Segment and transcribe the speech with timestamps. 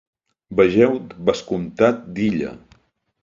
[0.59, 0.89] Vegeu
[1.27, 2.55] Vescomtat d'Illa.